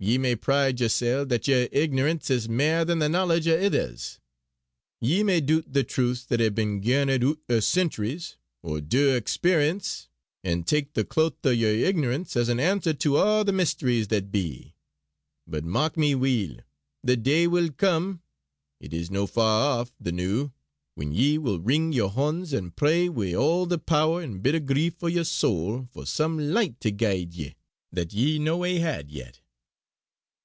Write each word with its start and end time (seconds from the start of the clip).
Ye 0.00 0.18
may 0.18 0.36
pride 0.36 0.80
yersel' 0.80 1.24
that 1.30 1.48
yer 1.48 1.66
ignorance 1.72 2.28
is 2.28 2.46
mair 2.46 2.84
than 2.84 2.98
the 2.98 3.08
knowledge 3.08 3.48
o' 3.48 3.56
ithers. 3.58 4.18
Ye 5.00 5.22
may 5.22 5.40
doot 5.40 5.72
the 5.72 5.82
truths 5.82 6.24
that 6.24 6.40
hae 6.40 6.50
been 6.50 6.82
garnered 6.82 7.24
oot 7.24 7.42
o' 7.48 7.60
centuries 7.60 8.36
o' 8.62 8.80
dour 8.80 9.16
experience, 9.16 10.10
an' 10.42 10.64
tak' 10.64 10.92
the 10.92 11.06
cloak 11.06 11.38
o' 11.44 11.48
yer 11.48 11.68
ignorance 11.72 12.36
as 12.36 12.50
an 12.50 12.60
answer 12.60 12.92
to 12.92 13.16
a' 13.16 13.44
the 13.44 13.52
mysteries 13.54 14.08
that 14.08 14.30
be. 14.30 14.74
But 15.46 15.64
mark 15.64 15.96
me 15.96 16.14
weel! 16.14 16.58
the 17.02 17.16
day 17.16 17.46
will 17.46 17.70
come 17.70 18.20
it 18.80 18.92
is 18.92 19.10
no 19.10 19.26
far 19.26 19.80
aff 19.80 19.90
the 19.98 20.12
noo 20.12 20.50
when 20.96 21.12
ye 21.12 21.38
will 21.38 21.60
wring 21.60 21.94
yer 21.94 22.08
honds, 22.10 22.52
and 22.52 22.76
pray 22.76 23.08
wi' 23.08 23.32
all 23.34 23.64
the 23.64 23.78
power 23.78 24.20
an' 24.22 24.40
bitter 24.40 24.60
grief 24.60 25.02
o' 25.02 25.06
yer 25.06 25.24
soul 25.24 25.88
for 25.92 26.04
some 26.04 26.36
licht 26.52 26.80
to 26.82 26.90
guide 26.90 27.32
ye 27.32 27.54
that 27.90 28.12
ye 28.12 28.38
no 28.38 28.64
hae 28.64 28.80
had 28.80 29.10
yet!" 29.10 29.40